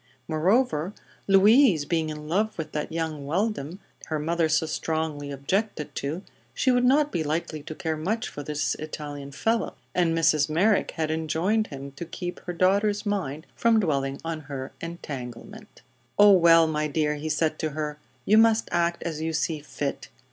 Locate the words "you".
18.25-18.39, 19.21-19.33